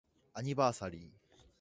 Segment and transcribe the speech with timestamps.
[0.33, 1.41] アニバーサリー